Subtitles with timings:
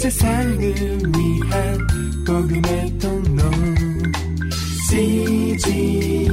[0.00, 1.78] 세상을 위한
[2.26, 3.42] 복음의 통로
[4.88, 6.32] CGM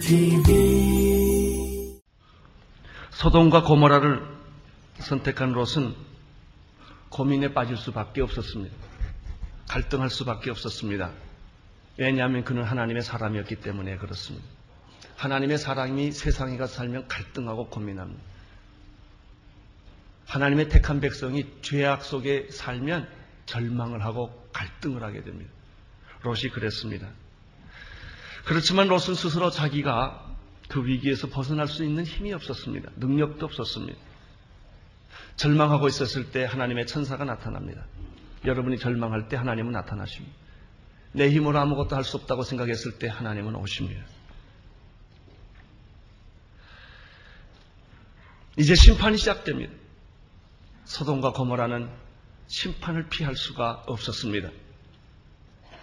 [0.00, 2.00] TV
[3.10, 4.22] 소돔과 고모라를
[5.00, 5.94] 선택한 롯은
[7.10, 8.74] 고민에 빠질 수밖에 없었습니다.
[9.68, 11.12] 갈등할 수밖에 없었습니다.
[11.98, 14.46] 왜냐하면 그는 하나님의 사람이었기 때문에 그렇습니다.
[15.16, 18.35] 하나님의 사람이 세상에 가서 살면 갈등하고 고민합니다.
[20.26, 23.08] 하나님의 택한 백성이 죄악 속에 살면
[23.46, 25.50] 절망을 하고 갈등을 하게 됩니다.
[26.22, 27.08] 롯이 그랬습니다.
[28.44, 30.36] 그렇지만 롯은 스스로 자기가
[30.68, 32.90] 그 위기에서 벗어날 수 있는 힘이 없었습니다.
[32.96, 33.98] 능력도 없었습니다.
[35.36, 37.86] 절망하고 있었을 때 하나님의 천사가 나타납니다.
[38.44, 40.34] 여러분이 절망할 때 하나님은 나타나십니다.
[41.12, 44.04] 내 힘으로 아무것도 할 수 없다고 생각했을 때 하나님은 오십니다.
[48.58, 49.72] 이제 심판이 시작됩니다.
[50.86, 51.90] 소돔과 고모라는
[52.46, 54.50] 심판을 피할 수가 없었습니다.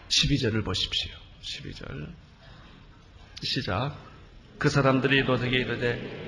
[0.07, 1.11] 12절을 보십시오.
[1.41, 2.13] 12절.
[3.43, 3.97] 시작.
[4.57, 6.23] 그 사람들이 롯에게 이르되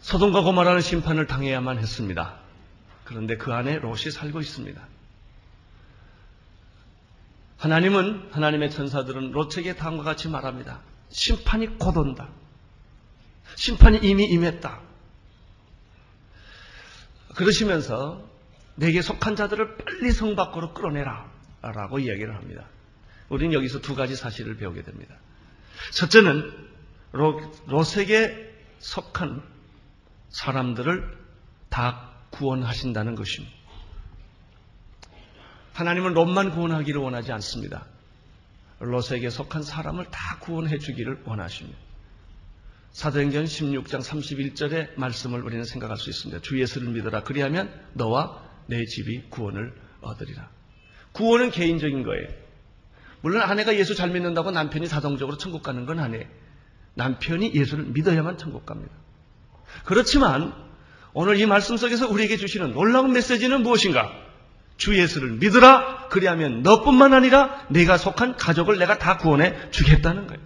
[0.00, 2.38] 소돔과 고모라는 심판을 당해야만 했습니다.
[3.04, 4.80] 그런데 그 안에 롯이 살고 있습니다.
[7.58, 10.80] 하나님은 하나님의 천사들은 롯에게 다음과 같이 말합니다.
[11.10, 12.30] 심판이 곧 온다.
[13.56, 14.87] 심판이 이미 임했다.
[17.34, 18.26] 그러시면서
[18.76, 21.28] 내게 속한 자들을 빨리 성 밖으로 끌어내라.
[21.60, 22.66] 라고 이야기를 합니다.
[23.28, 25.16] 우리는 여기서 두 가지 사실을 배우게 됩니다.
[25.92, 26.52] 첫째는
[27.12, 29.42] 롯에게 속한
[30.30, 31.18] 사람들을
[31.68, 33.56] 다 구원하신다는 것입니다.
[35.74, 37.86] 하나님은 롯만 구원하기를 원하지 않습니다.
[38.80, 41.78] 롯에게 속한 사람을 다 구원해 주기를 원하십니다.
[42.92, 46.42] 사도행전 16장 31절의 말씀을 우리는 생각할 수 있습니다.
[46.42, 47.22] 주 예수를 믿어라.
[47.22, 50.48] 그리하면 너와 내 집이 구원을 얻으리라.
[51.12, 52.28] 구원은 개인적인 거예요.
[53.20, 56.24] 물론 아내가 예수 잘 믿는다고 남편이 자동적으로 천국 가는 건 아니에요.
[56.94, 58.92] 남편이 예수를 믿어야만 천국 갑니다.
[59.84, 60.52] 그렇지만
[61.12, 64.12] 오늘 이 말씀 속에서 우리에게 주시는 놀라운 메시지는 무엇인가?
[64.76, 66.08] 주 예수를 믿으라.
[66.08, 70.40] 그리하면 너뿐만 아니라 내가 속한 가족을 내가 다 구원해 주겠다는 거예요.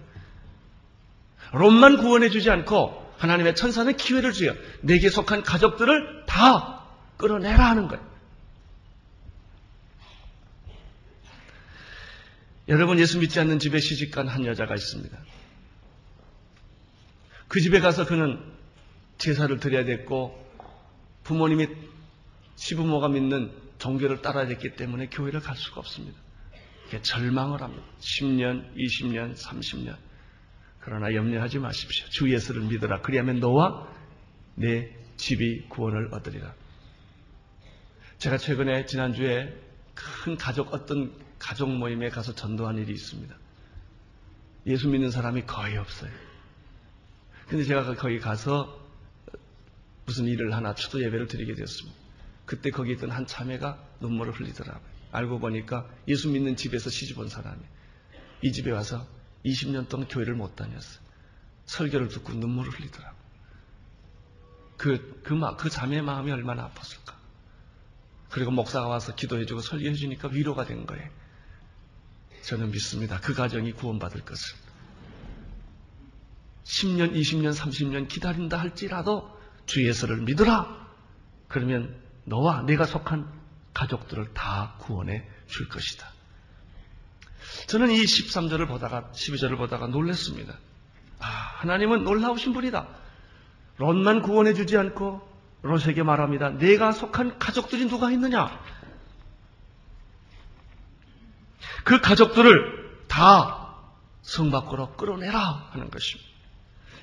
[1.53, 4.53] 롬만 구원해 주지 않고 하나님의 천사는 기회를 주요.
[4.81, 6.85] 내게 속한 가족들을 다
[7.17, 8.13] 끌어내라 하는 거예요.
[12.69, 15.17] 여러분 예수 믿지 않는 집에 시집간 한 여자가 있습니다.
[17.47, 18.39] 그 집에 가서 그는
[19.17, 20.43] 제사를 드려야 됐고
[21.23, 21.67] 부모님이
[22.55, 26.19] 시부모가 믿는 종교를 따라야 됐기 때문에 교회를 갈 수가 없습니다.
[27.01, 27.83] 절망을 합니다.
[27.99, 29.95] 10년, 20년, 30년.
[30.83, 32.09] 그러나 염려하지 마십시오.
[32.09, 33.01] 주 예수를 믿어라.
[33.01, 33.87] 그리하면 너와
[34.55, 36.53] 내 집이 구원을 얻으리라.
[38.17, 39.57] 제가 최근에 지난주에
[39.95, 43.33] 큰 가족 어떤 가족 모임에 가서 전도한 일이 있습니다.
[44.67, 46.11] 예수 믿는 사람이 거의 없어요.
[47.47, 48.81] 근데 제가 거기 가서
[50.05, 51.97] 무슨 일을 하나 추도 예배를 드리게 되었습니다.
[52.45, 54.93] 그때 거기 있던 한 자매가 눈물을 흘리더라고요.
[55.13, 57.61] 알고 보니까 예수 믿는 집에서 시집 온 사람이
[58.41, 59.07] 이 집에 와서
[59.45, 61.03] 20년 동안 교회를 못 다녔어요.
[61.65, 63.17] 설교를 듣고 눈물을 흘리더라고.
[64.77, 67.13] 그, 그, 그 자매의 마음이 얼마나 아팠을까.
[68.29, 71.09] 그리고 목사가 와서 기도해주고 설교해주니까 위로가 된 거예요.
[72.43, 73.19] 저는 믿습니다.
[73.19, 74.57] 그 가정이 구원받을 것을.
[76.63, 79.29] 10년, 20년, 30년 기다린다 할지라도
[79.65, 80.83] 주 예수를 믿으라.
[81.47, 83.31] 그러면 너와 내가 속한
[83.73, 86.12] 가족들을 다 구원해 줄 것이다.
[87.67, 90.57] 저는 이 13절을 보다가 12절을 보다가 놀랐습니다.
[91.19, 92.87] 아, 하나님은 놀라우신 분이다.
[93.77, 95.21] 롯만 구원해 주지 않고
[95.61, 96.49] 롯에게 말합니다.
[96.51, 98.59] 내가 속한 가족들이 누가 있느냐?
[101.83, 103.63] 그 가족들을 다
[104.23, 106.29] 성 밖으로 끌어내라 하는 것입니다.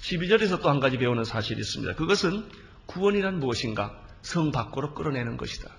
[0.00, 1.94] 12절에서 또 한 가지 배우는 사실이 있습니다.
[1.94, 2.48] 그것은
[2.86, 4.00] 구원이란 무엇인가?
[4.22, 5.70] 성 밖으로 끌어내는 것이다.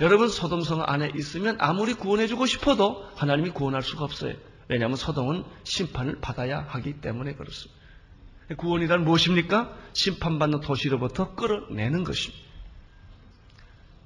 [0.00, 4.34] 여러분 소돔성 안에 있으면 아무리 구원해주고 싶어도 하나님이 구원할 수가 없어요.
[4.68, 7.78] 왜냐하면 소돔은 심판을 받아야 하기 때문에 그렇습니다.
[8.56, 9.74] 구원이란 무엇입니까?
[9.92, 12.48] 심판받는 도시로부터 끌어내는 것입니다.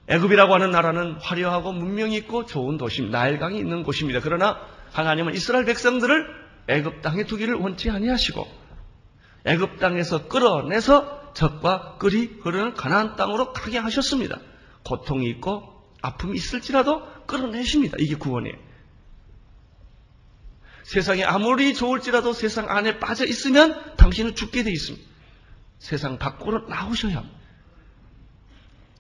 [0.09, 3.19] 애굽이라고 하는 나라는 화려하고 문명이 있고 좋은 도시입니다.
[3.19, 4.21] 나일강이 있는 곳입니다.
[4.23, 4.61] 그러나
[4.93, 6.27] 하나님은 이스라엘 백성들을
[6.69, 8.47] 애굽 땅에 두기를 원치 아니하시고
[9.45, 14.39] 애굽 땅에서 끌어내서 적과 끓이 흐르는 가나안 땅으로 가게 하셨습니다.
[14.85, 15.72] 고통이 있고
[16.03, 17.97] 아픔이 있을지라도 끌어내십니다.
[18.01, 18.57] 이게 구원이에요.
[20.83, 25.07] 세상에 아무리 좋을지라도 세상 안에 빠져 있으면 당신은 죽게 돼 있습니다.
[25.79, 27.39] 세상 밖으로 나오셔야 합니다.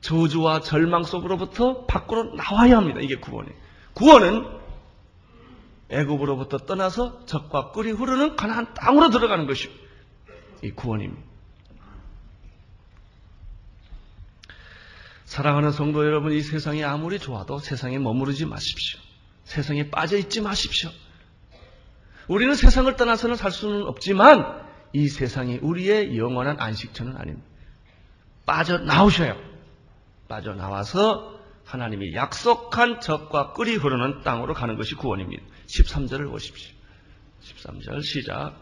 [0.00, 3.00] 저주와 절망 속으로부터 밖으로 나와야 합니다.
[3.00, 3.50] 이게 구원이.
[3.94, 4.44] 구원은
[5.90, 9.70] 애굽으로부터 떠나서 적과 꿀이 흐르는 가나안 땅으로 들어가는 것이
[10.62, 11.31] 이 구원입니다.
[15.32, 19.00] 사랑하는 성도 여러분, 이 세상이 아무리 좋아도 세상에 머무르지 마십시오.
[19.44, 20.90] 세상에 빠져 있지 마십시오.
[22.29, 24.62] 우리는 세상을 떠나서는 살 수는 없지만
[24.93, 27.49] 이 세상이 우리의 영원한 안식처는 아닙니다.
[28.44, 29.34] 빠져 나오셔요.
[30.29, 35.43] 빠져 나와서 하나님이 약속한 적과 꿀이 흐르는 땅으로 가는 것이 구원입니다.
[35.67, 36.76] 13절을 보십시오.
[37.40, 38.55] 13절 시작.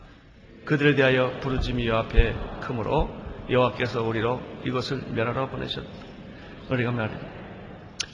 [0.66, 3.10] 그들에 대하여 부르짐이 여 앞에 크므로
[3.50, 6.09] 여호와께서 우리로 이것을 멸하러 보내셨다.
[6.70, 7.14] 우리가 말해.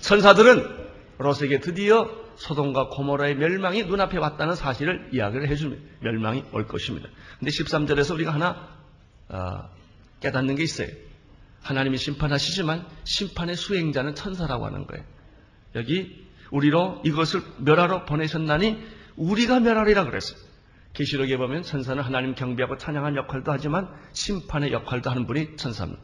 [0.00, 0.86] 천사들은
[1.18, 5.82] 롯에게 드디어 소돔과 고모라의 멸망이 눈앞에 왔다는 사실을 이야기를 해줍니다.
[6.00, 7.08] 멸망이 올 것입니다.
[7.38, 8.68] 근데 13절에서 우리가 하나
[9.28, 9.70] 어,
[10.20, 10.88] 깨닫는 게 있어요.
[11.62, 15.04] 하나님이 심판하시지만 심판의 수행자는 천사라고 하는 거예요.
[15.74, 18.78] 여기 우리로 이것을 멸하러 보내셨나니
[19.16, 20.38] 우리가 멸하리라 그랬어요.
[20.92, 26.00] 계시록에 보면 천사는 하나님 경배하고 찬양한 역할도 하지만 심판의 역할도 하는 분이 천사입니다.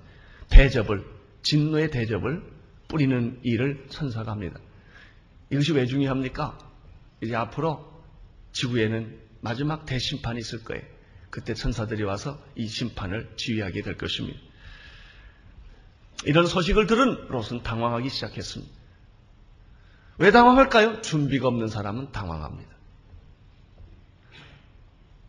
[0.49, 2.43] 대접을 진노의 대접을
[2.89, 4.61] 뿌리는 일을 천사가 합니다.
[5.51, 6.59] 이것이 왜 중요합니까?
[7.23, 7.93] 이제 앞으로
[8.53, 10.83] 지구에는 마지막 대심판이 있을 거예요.
[11.31, 14.39] 그때 천사들이 와서 이 심판을 지휘하게 될 것입니다.
[16.25, 18.73] 이런 소식을 들은 롯은 당황하기 시작했습니다.
[20.19, 21.01] 왜 당황할까요?
[21.01, 22.71] 준비가 없는 사람은 당황합니다.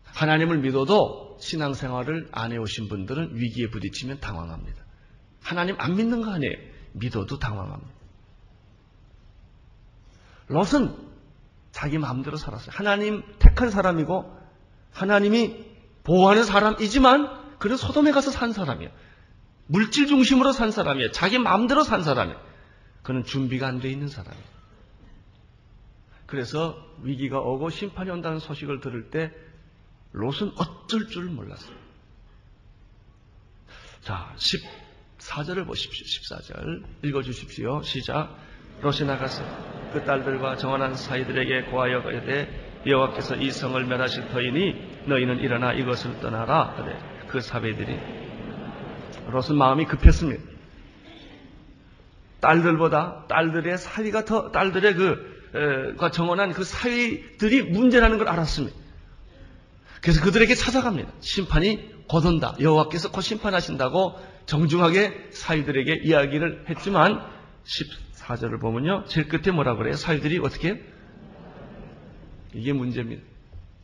[0.04, 4.83] 하나님을 믿어도 신앙생활을 안 해오신 분들은 위기에 부딪히면 당황합니다.
[5.44, 6.56] 하나님 안 믿는 거 아니에요.
[6.92, 7.92] 믿어도 당황합니다.
[10.48, 10.96] 롯은
[11.70, 12.70] 자기 마음대로 살았어요.
[12.70, 14.38] 하나님 택한 사람이고
[14.92, 15.64] 하나님이
[16.04, 18.90] 보호하는 사람이지만 그는 소돔에 가서 산 사람이에요.
[19.66, 21.10] 물질 중심으로 산 사람이에요.
[21.12, 22.38] 자기 마음대로 산 사람이에요.
[23.02, 24.54] 그는 준비가 안 돼 있는 사람이에요.
[26.26, 29.32] 그래서 위기가 오고 심판이 온다는 소식을 들을 때
[30.12, 31.74] 롯은 어쩔 줄 몰랐어요.
[34.02, 34.32] 자,
[35.24, 36.04] 14절을 보십시오.
[36.06, 37.82] 14절 읽어주십시오.
[37.82, 38.36] 시작.
[38.82, 39.44] 롯이 나가서
[39.92, 46.74] 그 딸들과 정원한 사이들에게 고하여 가되 여호와께서 이 성을 멸하실 터이니 너희는 일어나 이것을 떠나라.
[46.76, 46.98] 그래.
[47.28, 47.98] 그 사배들이
[49.28, 50.42] 롯은 마음이 급했습니다.
[52.40, 58.76] 딸들보다 딸들의 사위가 더 딸들의 그 에, 정원한 그 사위들이 문제라는 걸 알았습니다.
[60.02, 61.10] 그래서 그들에게 찾아갑니다.
[61.20, 62.54] 심판이 곧 온다.
[62.60, 67.20] 여호와께서 곧 심판하신다고 정중하게 사위들에게 이야기를 했지만
[67.64, 69.04] 14절을 보면요.
[69.06, 69.94] 제일 끝에 뭐라 그래요?
[69.94, 70.82] 사위들이 어떻게?
[72.52, 73.22] 이게 문제입니다.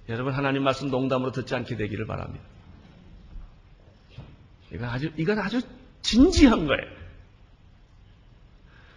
[0.08, 2.44] 여러분 하나님 말씀 농담으로 듣지 않게 되기를 바랍니다.
[4.72, 5.60] 이건 아주 이건 아주
[6.02, 6.82] 진지한 거예요.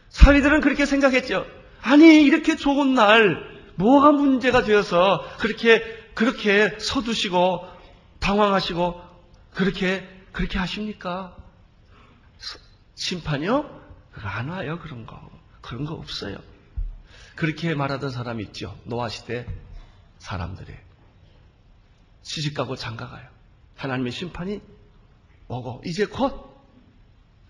[0.10, 1.46] 사위들은 그렇게 생각했죠.
[1.82, 5.84] 아니 이렇게 좋은 날 뭐가 문제가 되어서 그렇게
[6.14, 7.66] 그렇게 서두시고
[8.20, 9.02] 당황하시고
[9.54, 11.38] 그렇게 그렇게 하십니까?
[12.96, 13.82] 심판이요?
[14.14, 15.30] 안 와요 그런 거
[15.62, 16.38] 그런 거 없어요.
[17.36, 18.78] 그렇게 말하던 사람이 있죠.
[18.84, 19.48] 노아 시대
[20.20, 20.74] 사람들이
[22.22, 23.28] 시집가고 장가가요.
[23.76, 24.62] 하나님의 심판이
[25.48, 26.54] 오고 이제 곧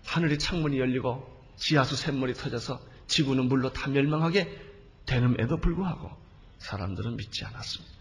[0.04, 4.60] 하늘의 창문이 열리고 지하수 샘물이 터져서 지구는 물로 다 멸망하게
[5.06, 6.10] 되는에도 불구하고
[6.58, 7.94] 사람들은 믿지 않았습니다.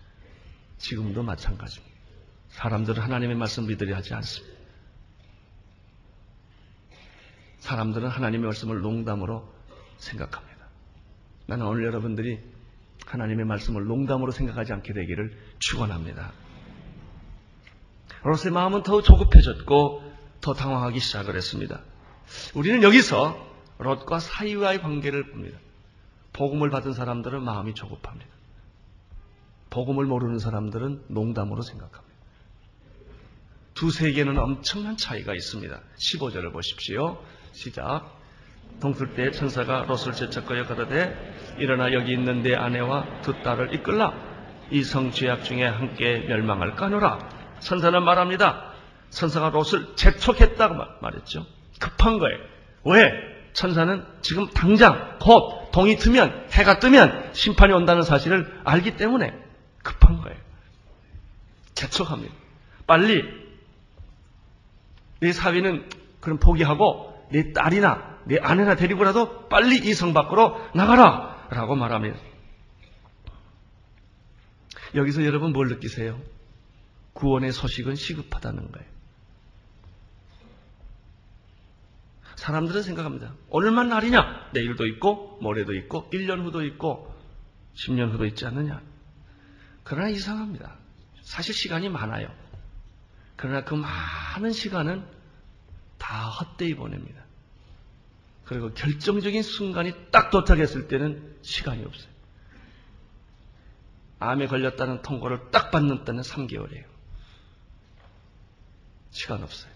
[0.77, 1.92] 지금도 마찬가지입니다.
[2.53, 4.53] 사람들은 하나님의 말씀 믿으려 하지 않습니다.
[7.59, 9.47] 사람들은 하나님의 말씀을 농담으로
[9.97, 10.67] 생각합니다.
[11.47, 12.39] 나는 오늘 여러분들이
[13.05, 16.31] 하나님의 말씀을 농담으로 생각하지 않게 되기를 축원합니다.
[18.23, 21.81] 롯의 마음은 더 조급해졌고 더 당황하기 시작을 했습니다.
[22.53, 23.37] 우리는 여기서
[23.79, 25.57] 롯과 사이와의 관계를 봅니다.
[26.33, 28.31] 복음을 받은 사람들은 마음이 조급합니다.
[29.69, 32.12] 복음을 모르는 사람들은 농담으로 생각합니다.
[33.73, 35.79] 두 세계는 엄청난 차이가 있습니다.
[35.97, 37.21] 15절을 보십시오.
[37.53, 38.19] 시작.
[38.79, 44.13] 동술 때 천사가 롯을 제척거여 가로되 일어나 여기 있는 내 아내와 두 딸을 이끌라
[44.71, 48.73] 이 성 죄악 중에 함께 멸망을 까노라 천사는 말합니다.
[49.09, 51.45] 천사가 롯을 재촉했다고 말했죠.
[51.79, 52.39] 급한 거예요.
[52.85, 53.11] 왜?
[53.53, 59.31] 천사는 지금 당장 곧 동이 트면 해가 뜨면 심판이 온다는 사실을 알기 때문에
[59.83, 60.37] 급한 거예요.
[61.75, 62.33] 재촉합니다.
[62.87, 63.23] 빨리
[65.23, 65.87] 네 사위는
[66.19, 71.47] 그럼 포기하고 네 딸이나 네 아내나 데리고라도 빨리 이 성 밖으로 나가라!
[71.49, 72.17] 라고 말합니다.
[74.95, 76.19] 여기서 여러분 뭘 느끼세요?
[77.13, 78.87] 구원의 소식은 시급하다는 거예요.
[82.35, 83.33] 사람들은 생각합니다.
[83.49, 84.49] 오늘만 날이냐?
[84.53, 87.13] 내일도 있고, 모레도 있고, 1년 후도 있고,
[87.75, 88.81] 10년 후도 있지 않느냐?
[89.83, 90.75] 그러나 이상합니다.
[91.21, 92.27] 사실 시간이 많아요.
[93.37, 95.05] 그러나 그 많은 시간은
[96.03, 97.23] 다 헛되이 보냅니다.
[98.43, 102.11] 그리고 결정적인 순간이 딱 도착했을 때는 시간이 없어요.
[104.19, 106.83] 암에 걸렸다는 통보를 딱 받는 때는 3개월이에요.
[109.11, 109.71] 시간 없어요.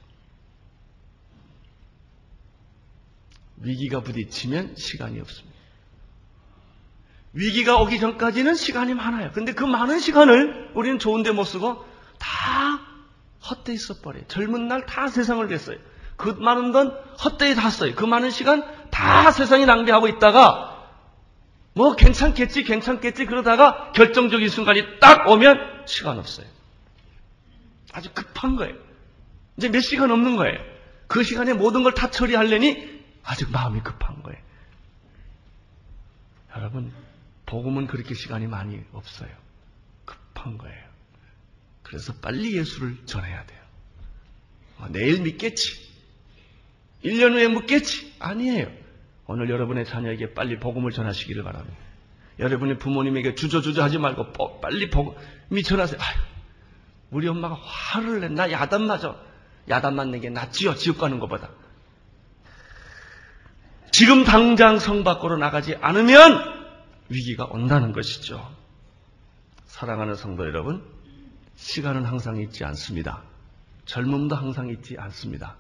[3.58, 5.58] 위기가 부딪히면 시간이 없습니다.
[7.34, 9.32] 위기가 오기 전까지는 시간이 많아요.
[9.32, 11.86] 근데 그 많은 시간을 우리는 좋은데 못 쓰고
[12.20, 12.82] 다
[13.50, 14.28] 헛되이 써버려요.
[14.28, 15.78] 젊은 날 다 세상을 냈어요.
[16.18, 16.90] 그 많은 건
[17.24, 17.94] 헛되이 다 써요.
[17.96, 20.74] 그 많은 시간 다 세상이 낭비하고 있다가
[21.74, 26.48] 뭐 괜찮겠지 괜찮겠지 그러다가 결정적인 순간이 딱 오면 시간 없어요.
[27.94, 28.76] 아주 급한 거예요.
[29.58, 30.60] 이제 몇 시간 없는 거예요.
[31.08, 34.40] 그 시간에 모든 걸 다 처리하려니 아직 마음이 급한 거예요.
[36.56, 36.92] 여러분,
[37.46, 39.30] 복음은 그렇게 시간이 많이 없어요.
[40.06, 40.88] 급한 거예요.
[41.84, 43.60] 그래서 빨리 예수를 전해야 돼요.
[44.80, 45.87] 어, 내일 믿겠지.
[47.08, 48.14] 1년 후에 묻겠지.
[48.20, 48.68] 아니에요.
[49.26, 51.76] 오늘 여러분의 자녀에게 빨리 복음을 전하시기를 바랍니다.
[52.40, 56.00] 여러분의 부모님에게 주저주저 하지 말고 뽀- 빨리 복음이 전하세요.
[56.00, 56.18] 아유,
[57.12, 58.30] 우리 엄마가 화를 내.
[58.30, 59.16] 나 야단 맞아.
[59.70, 60.76] 야단 맞는 게 낫지요.
[60.76, 61.50] 지옥 가는 것보다.
[63.92, 66.56] 지금 당장 성 밖으로 나가지 않으면
[67.10, 68.54] 위기가 온다는 것이죠.
[69.66, 70.84] 사랑하는 성도 여러분,
[71.56, 73.24] 시간은 항상 있지 않습니다.
[73.86, 75.56] 젊음도 항상 있지 않습니다.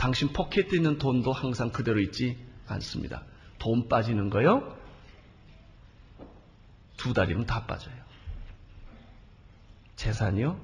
[0.00, 3.22] 당신 포켓에 있는 돈도 항상 그대로 있지 않습니다.
[3.58, 4.74] 돈 빠지는 거요?
[6.96, 7.94] 두 달이면 다 빠져요.
[9.96, 10.58] 재산이요?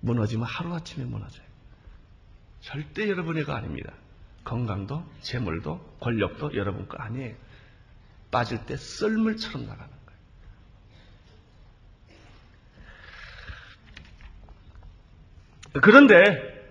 [0.00, 1.44] 무너지면 하루아침에 무너져요.
[2.62, 3.92] 절대 여러분의 거 아닙니다.
[4.42, 7.36] 건강도, 재물도, 권력도 여러분 거 아니에요.
[8.30, 9.92] 빠질 때 썰물처럼 나가는
[15.74, 15.82] 거예요.
[15.82, 16.62] 그런데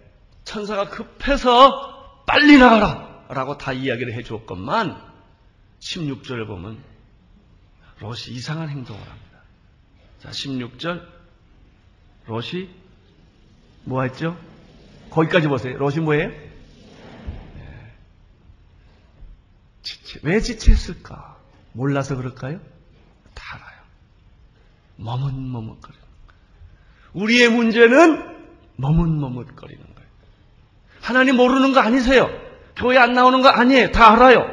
[0.45, 1.90] 천사가 급해서
[2.25, 5.01] 빨리 나가라 라고 다 이야기를 해 주었건만
[5.79, 6.83] 16절을 보면
[7.99, 9.41] 롯이 이상한 행동을 합니다.
[10.19, 11.05] 자, 16절
[12.27, 12.69] 롯이
[13.83, 14.37] 뭐 했죠?
[15.09, 15.77] 거기까지 보세요.
[15.77, 16.29] 롯이 뭐예요?
[16.29, 17.95] 네.
[19.81, 20.19] 지체.
[20.23, 21.37] 왜 지체했을까?
[21.73, 22.59] 몰라서 그럴까요?
[23.33, 23.81] 다 알아요.
[24.97, 26.01] 머뭇머뭇거리는
[27.13, 28.45] 우리의 문제는
[28.77, 29.90] 머뭇머뭇거리는.
[31.01, 32.29] 하나님 모르는 거 아니세요?
[32.75, 33.91] 교회 안 나오는 거 아니에요.
[33.91, 34.45] 다 알아요.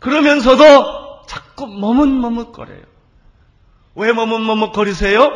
[0.00, 2.82] 그러면서도 자꾸 머뭇머뭇거려요.
[3.94, 5.28] 왜 머뭇머뭇거리세요?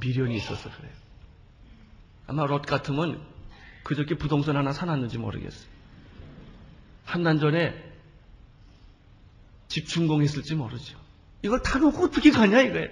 [0.00, 0.92] 미련이 있어서 그래요.
[2.26, 3.20] 아마 롯 같으면
[3.82, 5.68] 그저께 부동산 하나 사놨는지 모르겠어요.
[7.04, 7.74] 한 달 전에
[9.66, 10.98] 집 준공했을지 모르죠.
[11.42, 12.88] 이걸 다 놓고 어떻게 가냐 이거예요.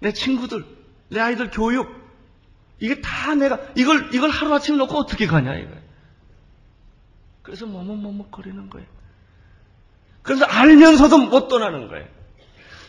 [0.00, 0.64] 내 친구들,
[1.10, 1.88] 내 아이들 교육,
[2.80, 5.82] 이게 다 내가 이걸 이걸 하루 아침에 놓고 어떻게 가냐 이거예요.
[7.42, 8.86] 그래서 머뭇머뭇거리는 거예요.
[10.22, 12.06] 그래서 알면서도 못 떠나는 거예요.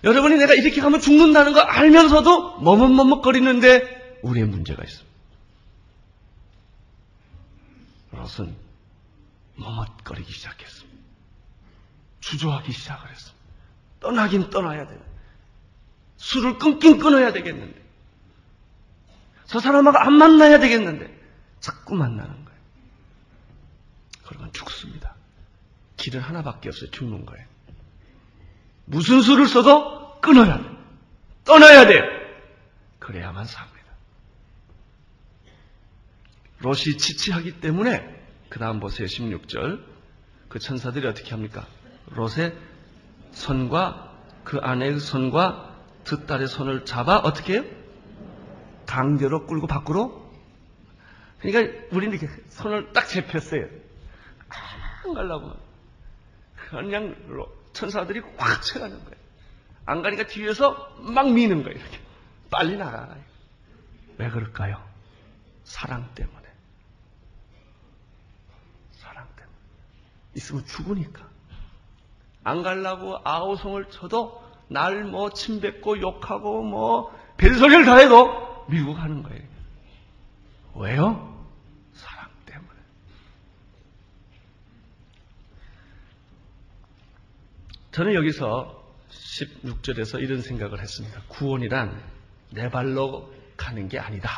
[0.04, 5.13] 여러분이 내가 이렇게 가면 죽는다는 거 알면서도 머뭇머뭇거리는데 우리의 문제가 있습니다.
[8.12, 8.56] 롯은
[9.56, 11.00] 머뭇거리기 시작했습니다.
[12.20, 13.44] 주저하기 시작을 했습니다.
[14.00, 15.02] 떠나긴 떠나야 되는
[16.18, 17.83] 술을 끊긴 끊어야 되겠는데
[19.45, 21.21] 저 사람하고 안 만나야 되겠는데
[21.59, 22.59] 자꾸 만나는 거예요.
[24.25, 25.15] 그러면 죽습니다.
[25.97, 26.89] 길은 하나밖에 없어요.
[26.91, 27.45] 죽는 거예요.
[28.85, 30.69] 무슨 수를 써도 끊어야 돼.
[31.45, 32.03] 떠나야 돼요.
[33.00, 33.73] 그래야만 삽니다.
[36.59, 39.07] 롯이 지치하기 때문에 그 다음 보세요.
[39.07, 39.83] 16절.
[40.47, 41.65] 그 천사들이 어떻게 합니까?
[42.12, 42.55] 롯의
[43.31, 47.83] 손과 그 아내의 손과 두 딸의 손을 잡아 어떻게 해요?
[48.93, 50.31] 강제로 끌고 밖으로?
[51.39, 53.65] 그러니까 우리는 이렇게 손을 딱 잡혔어요.
[55.03, 55.51] 안 가려고.
[56.69, 57.15] 그냥
[57.73, 59.17] 천사들이 확 쳐가는 거예요.
[59.88, 61.75] 안 가니까 뒤에서 막 미는 거예요.
[61.79, 62.00] 이렇게.
[62.51, 63.15] 빨리 나가라.
[64.19, 64.79] 왜 그럴까요?
[65.63, 66.47] 사랑 때문에.
[68.91, 69.55] 사랑 때문에.
[70.35, 71.27] 있으면 죽으니까.
[72.43, 79.43] 안 가려고 아우성을 쳐도 날 뭐 침뱉고 욕하고 뭐 별소리를 다 해도 미국 하는 거예요.
[80.75, 81.48] 왜요?
[81.93, 82.70] 사랑 때문에.
[87.91, 91.22] 저는 여기서 16절에서 이런 생각을 했습니다.
[91.27, 92.01] 구원이란
[92.51, 94.29] 내 발로 가는 게 아니다.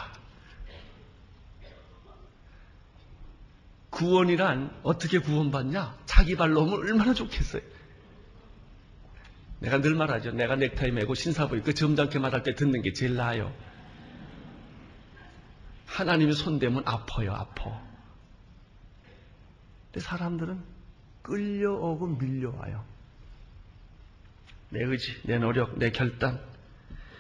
[3.90, 5.98] 구원이란 어떻게 구원받냐?
[6.06, 7.62] 자기 발로 오면 얼마나 좋겠어요.
[9.60, 10.32] 내가 늘 말하죠.
[10.32, 13.54] 내가 넥타이 매고 신사부 입고 점잖게 말할 때 듣는 게 제일 나아요.
[15.96, 17.82] 하나님이 손대면 아파요, 아파.
[19.86, 20.62] 근데 사람들은
[21.22, 22.84] 끌려오고 밀려와요.
[24.72, 26.42] 내 의지, 내 노력, 내 결단,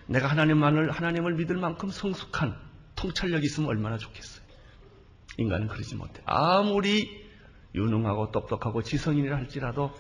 [0.08, 2.60] 내가 하나님만을, 하나님을 믿을 만큼 성숙한
[2.98, 4.44] 통찰력이 있으면 얼마나 좋겠어요.
[5.38, 6.22] 인간은 그러지 못해.
[6.25, 7.25] 아무리
[7.74, 9.94] 유능하고 똑똑하고 지성인이라 할지라도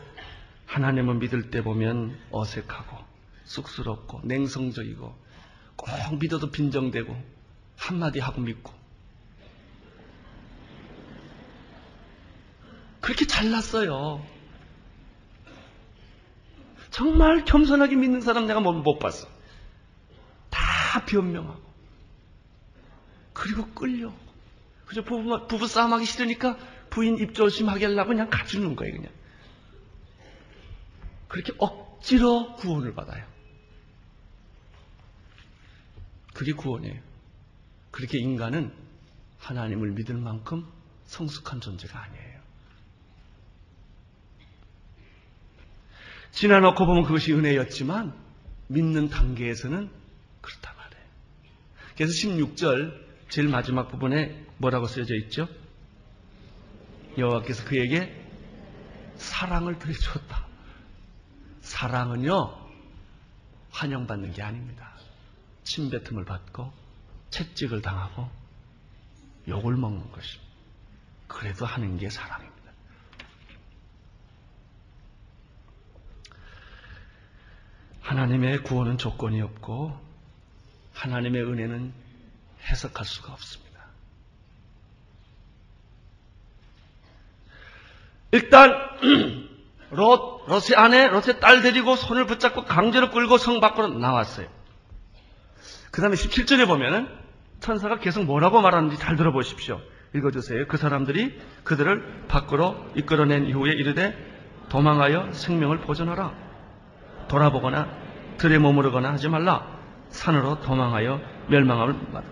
[0.65, 2.97] 하나님을 믿을 때 보면 어색하고
[3.45, 5.15] 쑥스럽고 냉성적이고
[5.77, 7.34] 꼭 믿어도 빈정되고
[7.77, 8.73] 한마디 하고 믿고
[13.01, 14.25] 그렇게 잘났어요.
[16.89, 19.27] 정말 겸손하게 믿는 사람 내가 못 봤어.
[20.49, 21.61] 다 변명하고
[23.33, 24.11] 그리고 끌려.
[24.85, 26.57] 그저 부부, 부부 싸움하기 싫으니까
[26.89, 29.11] 부인 입조심하게 하려고 그냥 가주는 거예요, 그냥.
[31.27, 33.25] 그렇게 억지로 구원을 받아요.
[36.33, 37.14] 그게 구원이에요.
[37.95, 38.73] 그렇게 인간은
[39.39, 40.67] 하나님을 믿을 만큼
[41.05, 42.41] 성숙한 존재가 아니에요.
[46.31, 48.13] 지나놓고 보면 그것이 은혜였지만
[48.67, 49.89] 믿는 단계에서는
[50.41, 51.05] 그렇단 말이에요.
[51.95, 55.47] 그래서 16절 제일 마지막 부분에 뭐라고 쓰여져 있죠?
[57.17, 58.13] 여호와께서 그에게
[59.15, 60.45] 사랑을 베풀었다.
[61.61, 62.57] 사랑은요
[63.69, 64.91] 환영받는 게 아닙니다.
[65.63, 66.84] 침뱉음을 받고
[67.35, 68.29] 채찍을 당하고
[69.49, 70.45] 욕을 먹는 것입니다.
[71.27, 72.55] 그래도 하는 게 사랑입니다.
[78.01, 79.99] 하나님의 구원은 조건이 없고
[80.93, 81.93] 하나님의 은혜는
[82.69, 83.65] 해석할 수가 없습니다.
[88.31, 88.71] 일단
[89.91, 94.47] 롯, 롯의 아내, 롯의 딸 데리고 손을 붙잡고 강제로 끌고 성 밖으로 나왔어요.
[95.91, 97.24] 그 다음에 17절에 보면은
[97.59, 99.79] 천사가 계속 뭐라고 말하는지 잘 들어보십시오.
[100.15, 100.67] 읽어주세요.
[100.67, 104.15] 그 사람들이 그들을 밖으로 이끌어낸 이후에 이르되
[104.69, 106.33] 도망하여 생명을 보존하라.
[107.27, 107.89] 돌아보거나
[108.37, 109.75] 들에 머무르거나 하지 말라.
[110.09, 112.27] 산으로 도망하여 멸망함을 받아.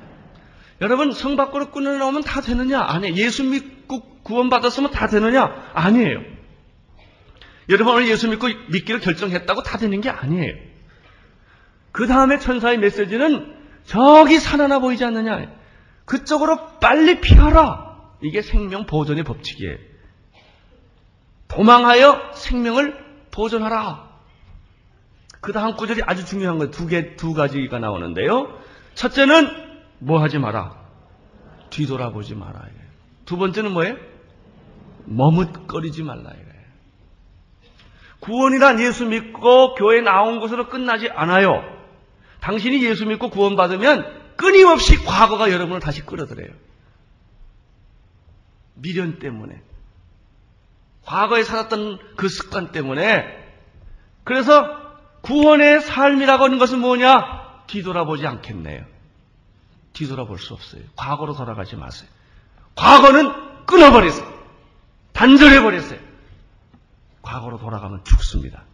[0.82, 2.82] 여러분 성 밖으로 끊어나오면 다 되느냐?
[2.82, 5.72] 아니 예수 믿고 구원받았으면 다 되느냐?
[5.74, 6.22] 아니에요.
[7.70, 10.56] 여러분 오늘 예수 믿고 믿기를 결정했다고 다 되는 게 아니에요.
[11.92, 15.52] 그 다음에 천사의 메시지는 저기 산 하나 보이지 않느냐?
[16.06, 17.94] 그쪽으로 빨리 피하라.
[18.22, 19.78] 이게 생명 보존의 법칙이에요.
[21.48, 22.98] 도망하여 생명을
[23.32, 24.12] 보존하라.
[25.42, 26.72] 그 다음 구절이 아주 중요한 거예요.
[26.72, 28.58] 두 개, 두 가지가 나오는데요.
[28.96, 29.50] 첫째는
[30.00, 30.78] 뭐 하지 마라.
[31.70, 32.68] 뒤돌아보지 마라.
[33.26, 33.96] 두 번째는 뭐예요?
[35.06, 36.32] 머뭇거리지 말라.
[36.32, 36.64] 이거예요.
[38.22, 41.73] 구원이란 예수 믿고 교회 나온 것으로 끝나지 않아요.
[42.44, 46.54] 당신이 예수 믿고 구원받으면 끊임없이 과거가 여러분을 다시 끌어들여요.
[48.74, 49.62] 미련 때문에.
[51.06, 53.24] 과거에 살았던 그 습관 때문에.
[54.26, 54.68] 그래서
[55.22, 57.64] 구원의 삶이라고 하는 것은 뭐냐?
[57.68, 58.86] 뒤돌아보지 않겠네요.
[59.94, 60.82] 뒤돌아볼 수 없어요.
[60.98, 62.10] 과거로 돌아가지 마세요.
[62.76, 64.34] 과거는 끊어버렸어요.
[65.14, 66.00] 단절해버렸어요.
[67.22, 68.66] 과거로 돌아가면 죽습니다.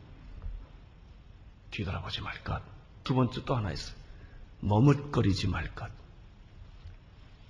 [1.69, 2.78] 뒤돌아보지 말 것.
[3.09, 3.95] 두 번째 또 하나 있어요.
[4.59, 5.89] 머뭇거리지 말 것.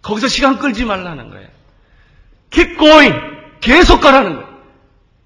[0.01, 1.49] 거기서 시간 끌지 말라는 거예요.
[2.49, 3.13] keep going.
[3.59, 4.59] 계속 가라는 거예요.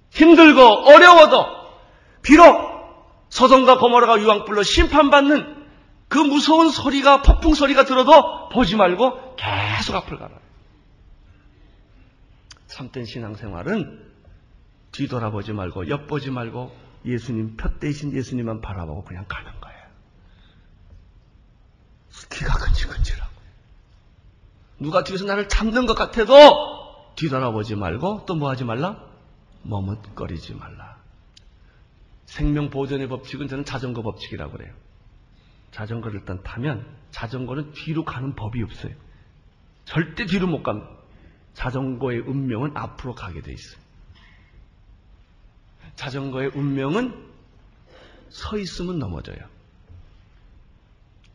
[0.09, 1.45] 힘들고 어려워도
[2.23, 5.67] 비록 서성과 고모라가 유황불로 심판받는
[6.07, 10.31] 그 무서운 소리가 폭풍 소리가 들어도 보지 말고 계속 앞을 가라.
[12.65, 14.11] 참된 신앙생활은
[14.93, 19.73] 뒤돌아보지 말고 엿보지 말고 예수님 푯대신 예수님만 바라보고 그냥 가는 거예요.
[22.31, 23.33] 귀가 근질근질하고
[24.83, 26.33] 누가 뒤에서 나를 잡는 것 같아도
[27.15, 29.01] 뒤돌아보지 말고 또 뭐 하지 말라?
[29.63, 30.97] 머뭇거리지 말라.
[32.25, 34.73] 생명 보존의 법칙은 저는 자전거 법칙이라고 그래요.
[35.71, 38.93] 자전거를 일단 타면 자전거는 뒤로 가는 법이 없어요.
[39.85, 40.89] 절대 뒤로 못 갑니다.
[41.53, 43.81] 자전거의 운명은 앞으로 가게 돼 있어요.
[45.95, 47.31] 자전거의 운명은
[48.29, 49.37] 서 있으면 넘어져요.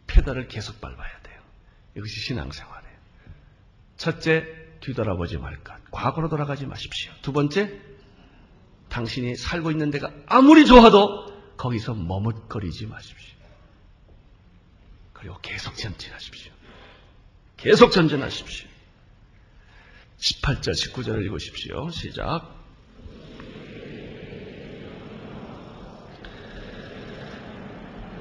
[0.08, 1.40] 페달을 계속 밟아야 돼요.
[1.96, 2.77] 이것이 신앙생활이에요.
[3.98, 4.46] 첫째,
[4.80, 5.74] 뒤돌아보지 말 것.
[5.90, 7.12] 과거로 돌아가지 마십시오.
[7.20, 7.78] 두 번째,
[8.88, 13.36] 당신이 살고 있는 데가 아무리 좋아도 거기서 머뭇거리지 마십시오.
[15.12, 16.52] 그리고 계속 전진하십시오.
[17.56, 18.68] 계속 전진하십시오.
[20.18, 21.90] 18절, 19절을 읽으십시오.
[21.90, 22.56] 시작.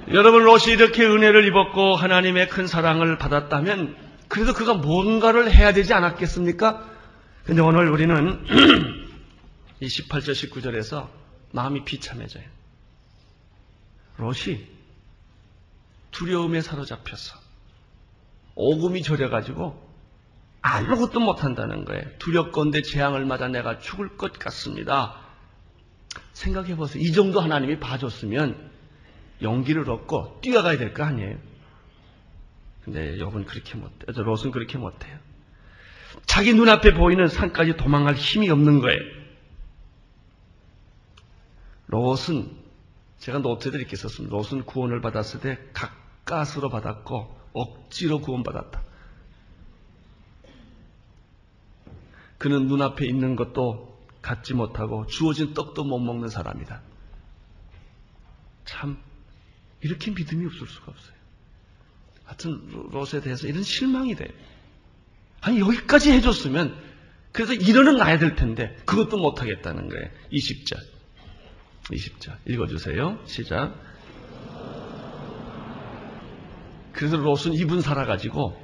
[0.10, 4.07] 여러분, 롯이 이렇게 은혜를 입었고 하나님의 큰 사랑을 받았다면
[4.38, 6.88] 그래도 그가 뭔가를 해야 되지 않았겠습니까?
[7.44, 8.46] 근데 오늘 우리는
[9.82, 11.10] 이 18절, 19절에서
[11.54, 12.44] 마음이 비참해져요.
[14.18, 14.68] 롯이
[16.12, 17.36] 두려움에 사로잡혀서
[18.54, 19.88] 오금이 저려가지고
[20.62, 22.04] 아무것도 못한다는 거예요.
[22.20, 25.16] 두렵건대 재앙을 맞아 내가 죽을 것 같습니다.
[26.34, 27.02] 생각해보세요.
[27.02, 28.70] 이 정도 하나님이 봐줬으면
[29.42, 31.38] 용기를 얻고 뛰어가야 될 거 아니에요.
[32.88, 34.24] 근데 욥은 그렇게 못해요.
[34.24, 35.20] 롯은 그렇게 못해요.
[36.26, 39.02] 자기 눈앞에 보이는 산까지 도망갈 힘이 없는 거예요.
[41.88, 42.50] 롯은
[43.18, 44.34] 제가 노트를 이렇게 썼습니다.
[44.34, 48.82] 롯은 구원을 받았을 때 가까스로 받았고 억지로 구원받았다.
[52.38, 56.82] 그는 눈앞에 있는 것도 갖지 못하고 주어진 떡도 못 먹는 사람이다.
[58.64, 58.98] 참
[59.82, 61.17] 이렇게 믿음이 없을 수가 없어요.
[62.28, 62.62] 하여튼
[62.92, 64.30] 롯에 대해서 이런 실망이 돼요.
[65.42, 66.76] 아니 여기까지 해줬으면
[67.32, 70.10] 그래서 이러는 놔야 될 텐데 그것도 못하겠다는 거예요.
[70.32, 70.78] 20절
[71.86, 73.20] 20절 읽어주세요.
[73.26, 73.74] 시작
[76.92, 78.62] 그래서 롯은 이분 살아가지고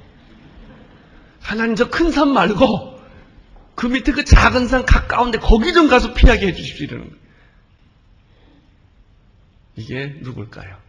[1.40, 3.00] 하나님 저 큰 산 말고
[3.76, 7.24] 그 밑에 그 작은 산 가까운데 거기 좀 가서 피하게 해주십시오 이러는 거예요.
[9.76, 10.83] 이게 누굴까요?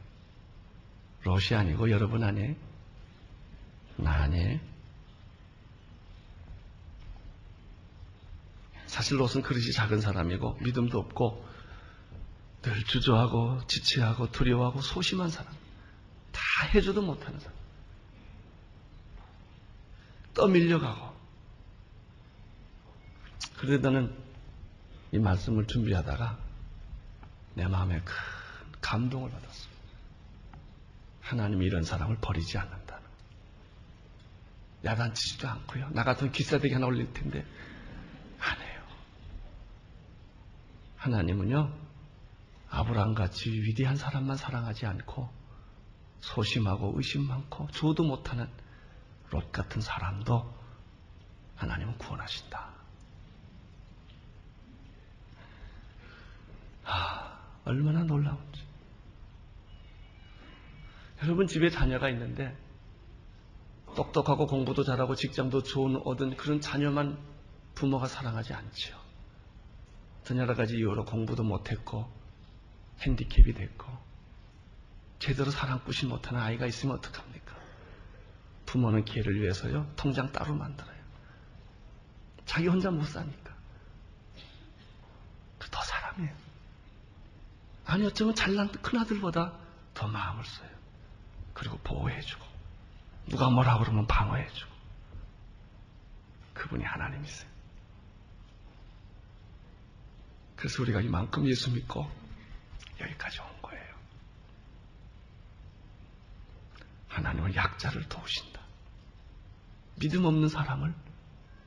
[1.25, 2.55] 롯이 아니고 여러분 아니에요?
[3.97, 4.59] 나 아니에요?
[8.85, 11.45] 사실 롯은 그릇이 작은 사람이고 믿음도 없고
[12.61, 15.51] 늘 주저하고 지체하고 두려워하고 소심한 사람.
[16.31, 16.41] 다
[16.73, 17.55] 해줘도 못하는 사람.
[20.33, 21.15] 떠밀려가고.
[23.57, 24.15] 그래도 나는
[25.11, 26.37] 이 말씀을 준비하다가
[27.55, 28.13] 내 마음에 큰
[28.81, 29.74] 감동을 받았어.
[31.25, 33.03] 하나님이 이런 사람을 버리지 않는다는.
[34.83, 35.89] 야단치지도 않고요.
[35.89, 37.43] 나 같은 기사대기 하나 올릴 텐데
[38.39, 38.83] 안 해요.
[40.97, 41.73] 하나님은요,
[42.69, 45.27] 아브라함같이 위대한 사람만 사랑하지 않고
[46.19, 48.47] 소심하고 의심 많고 조도 못하는
[49.31, 50.53] 롯 같은 사람도
[51.55, 52.69] 하나님은 구원하신다.
[56.83, 58.54] 아, 얼마나 놀라운지.
[61.25, 62.55] 여러분 집에 자녀가 있는데
[63.95, 67.17] 똑똑하고 공부도 잘하고 직장도 좋은 얻은 그런 자녀만
[67.73, 68.95] 부모가 사랑하지 않지요.
[70.23, 72.07] 전 여러 가지 이유로 공부도 못했고
[73.01, 73.87] 핸디캡이 됐고
[75.17, 77.55] 제대로 사랑꾸시 못하는 아이가 있으면 어떡합니까?
[78.67, 80.95] 부모는 기회를 위해서요 통장 따로 만들어요.
[82.45, 83.55] 자기 혼자 못 사니까.
[85.57, 86.35] 그 더 사랑해요.
[87.85, 89.53] 아니 어쩌면 잘난 큰아들보다
[89.95, 90.74] 더 마음을 써요.
[91.55, 92.45] 그리고 보호해주고
[93.27, 94.75] 누가 뭐라 그러면 방어해주고
[96.53, 97.49] 그분이 하나님이세요.
[100.55, 102.09] 그래서 우리가 이만큼 예수 믿고
[102.99, 103.95] 여기까지 온 거예요.
[107.07, 108.61] 하나님은 약자를 도우신다.
[109.99, 110.93] 믿음 없는 사람을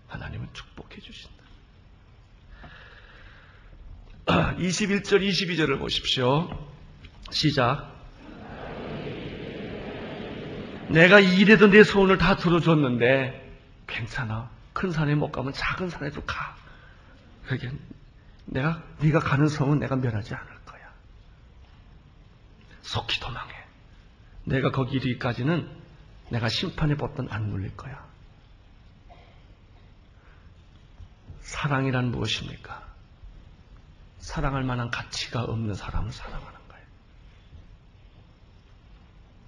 [0.09, 1.44] 하나님은 축복해 주신다.
[4.59, 6.48] 21절, 22절을 보십시오.
[7.31, 7.97] 시작.
[10.88, 13.48] 내가 이래도 내 소원을 다 들어줬는데
[13.87, 14.51] 괜찮아.
[14.72, 16.57] 큰 산에 못 가면 작은 산에도 가.
[17.46, 17.70] 그게
[18.46, 20.81] 내가 네가 가는 성은 내가 멸하지 않을 거야.
[22.83, 23.53] 속히 도망해.
[24.44, 25.68] 내가 거기 이르기까지는
[26.31, 28.07] 내가 심판의 법은 안 물릴 거야.
[31.40, 32.87] 사랑이란 무엇입니까?
[34.18, 36.57] 사랑할 만한 가치가 없는 사람을 거예요.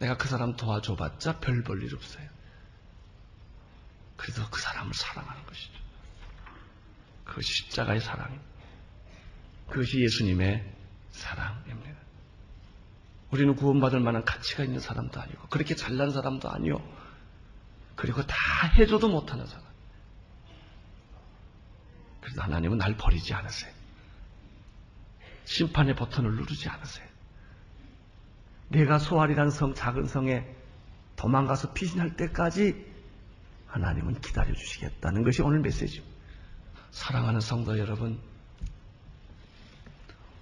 [0.01, 2.27] 내가 그 사람 도와줘봤자 별 볼 일 없어요.
[4.17, 5.73] 그래서 그 사람을 사랑하는 것이죠.
[7.25, 8.45] 그것이 십자가의 사랑입니다.
[9.69, 10.75] 그것이 예수님의
[11.11, 12.01] 사랑입니다.
[13.31, 16.77] 우리는 구원받을 만한 가치가 있는 사람도 아니고 그렇게 잘난 사람도 아니요.
[17.95, 18.35] 그리고 다
[18.77, 19.65] 해줘도 못하는 사람.
[22.21, 23.73] 그래서 하나님은 날 버리지 않으세요.
[25.45, 27.10] 심판의 버튼을 누르지 않으세요.
[28.71, 30.47] 내가 소알이라는 성, 작은 성에
[31.17, 32.87] 도망가서 피신할 때까지
[33.67, 36.17] 하나님은 기다려 주시겠다는 것이 오늘 메시지입니다.
[36.93, 38.21] 사랑하는 성도 여러분,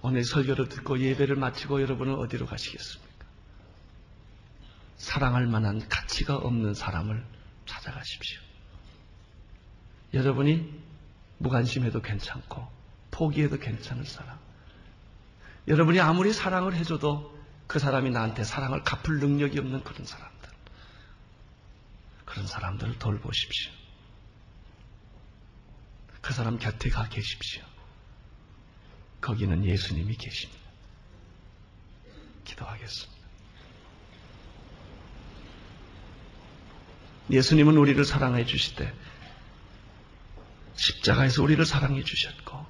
[0.01, 3.25] 오늘 설교를 듣고 예배를 마치고 여러분은 어디로 가시겠습니까?
[4.97, 7.25] 사랑할 만한 가치가 없는 사람을
[7.65, 8.39] 찾아가십시오.
[10.13, 10.81] 여러분이
[11.39, 12.67] 무관심해도 괜찮고
[13.09, 14.37] 포기해도 괜찮을 사람.
[15.67, 17.38] 여러분이 아무리 사랑을 해줘도
[17.69, 20.49] 그 사람이 나한테 사랑을 갚을 능력이 없는 그런 사람들.
[22.25, 23.71] 그런 사람들을 돌보십시오.
[26.19, 27.63] 그 사람 곁에 가 계십시오.
[29.21, 30.59] 거기는 예수님이 계십니다.
[32.43, 33.19] 기도하겠습니다.
[37.29, 38.91] 예수님은 우리를 사랑해 주실 때
[40.75, 42.65] 십자가에서 우리를 사랑해 주셨고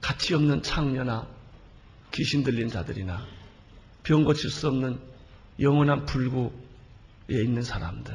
[0.00, 1.41] 가치 없는 창녀나
[2.12, 3.26] 귀신 들린 자들이나
[4.02, 5.00] 병 고칠 수 없는
[5.60, 6.50] 영원한 불구에
[7.28, 8.14] 있는 사람들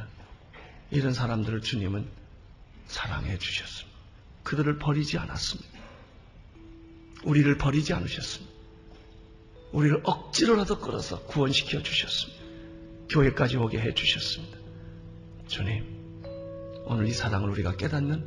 [0.90, 2.06] 이런 사람들을 주님은
[2.86, 3.98] 사랑해 주셨습니다.
[4.44, 5.78] 그들을 버리지 않았습니다.
[7.24, 8.54] 우리를 버리지 않으셨습니다.
[9.72, 12.42] 우리를 억지로라도 끌어서 구원시켜 주셨습니다.
[13.10, 14.56] 교회까지 오게 해 주셨습니다.
[15.46, 16.22] 주님,
[16.84, 18.26] 오늘 이 사랑을 우리가 깨닫는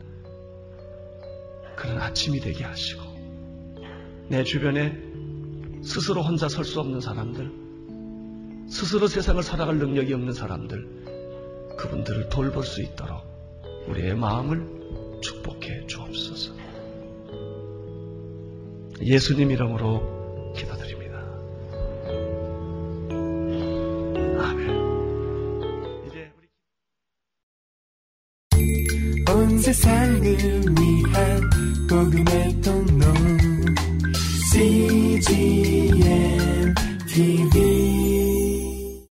[1.75, 3.01] 그런 아침이 되게 하시고,
[4.29, 5.10] 내 주변에
[5.81, 7.51] 스스로 혼자 설 수 없는 사람들,
[8.69, 13.21] 스스로 세상을 살아갈 능력이 없는 사람들, 그분들을 돌볼 수 있도록
[13.87, 16.53] 우리의 마음을 축복해 주옵소서.
[19.01, 20.20] 예수님 이름으로